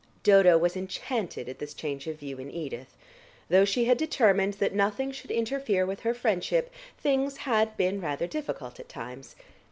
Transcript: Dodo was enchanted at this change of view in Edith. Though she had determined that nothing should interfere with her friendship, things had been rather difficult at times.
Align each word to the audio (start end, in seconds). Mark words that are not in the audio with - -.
Dodo 0.23 0.57
was 0.57 0.75
enchanted 0.75 1.47
at 1.47 1.59
this 1.59 1.75
change 1.75 2.07
of 2.07 2.17
view 2.17 2.39
in 2.39 2.49
Edith. 2.49 2.97
Though 3.49 3.65
she 3.65 3.85
had 3.85 3.99
determined 3.99 4.55
that 4.55 4.73
nothing 4.73 5.11
should 5.11 5.29
interfere 5.29 5.85
with 5.85 5.99
her 5.99 6.15
friendship, 6.15 6.71
things 6.97 7.37
had 7.37 7.77
been 7.77 8.01
rather 8.01 8.25
difficult 8.25 8.79
at 8.79 8.89
times. 8.89 9.35